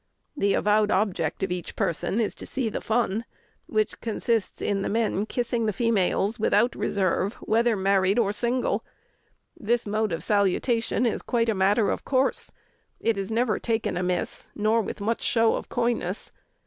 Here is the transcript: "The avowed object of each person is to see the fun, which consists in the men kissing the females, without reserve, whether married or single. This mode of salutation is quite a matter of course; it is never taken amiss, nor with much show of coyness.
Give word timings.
"The 0.35 0.55
avowed 0.55 0.89
object 0.89 1.43
of 1.43 1.51
each 1.51 1.75
person 1.75 2.19
is 2.19 2.33
to 2.33 2.47
see 2.47 2.69
the 2.69 2.81
fun, 2.81 3.23
which 3.67 4.01
consists 4.01 4.59
in 4.59 4.81
the 4.81 4.89
men 4.89 5.27
kissing 5.27 5.67
the 5.67 5.73
females, 5.73 6.39
without 6.39 6.75
reserve, 6.75 7.33
whether 7.35 7.75
married 7.75 8.17
or 8.17 8.31
single. 8.33 8.83
This 9.55 9.85
mode 9.85 10.11
of 10.11 10.23
salutation 10.23 11.05
is 11.05 11.21
quite 11.21 11.49
a 11.49 11.53
matter 11.53 11.91
of 11.91 12.03
course; 12.03 12.51
it 12.99 13.15
is 13.15 13.29
never 13.29 13.59
taken 13.59 13.95
amiss, 13.95 14.49
nor 14.55 14.81
with 14.81 15.01
much 15.01 15.21
show 15.21 15.53
of 15.55 15.69
coyness. 15.69 16.31